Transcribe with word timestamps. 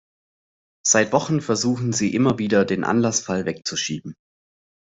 Seit 0.83 1.13
Wochen 1.13 1.41
versuchen 1.41 1.93
Sie 1.93 2.15
immer 2.15 2.39
wieder, 2.39 2.65
den 2.65 2.83
Anlassfall 2.83 3.45
wegzuschieben. 3.45 4.15